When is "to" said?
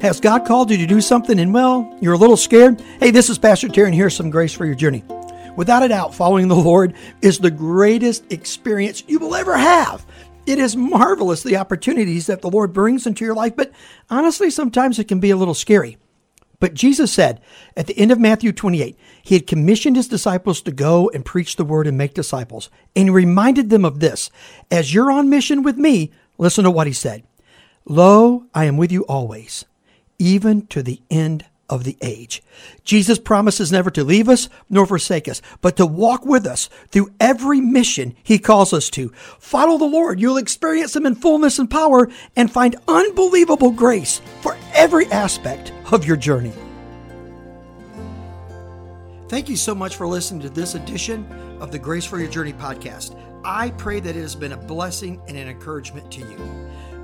0.78-0.86, 20.62-20.72, 26.64-26.70, 30.68-30.82, 33.92-34.04, 35.76-35.86, 38.90-39.10, 50.42-50.50, 56.10-56.20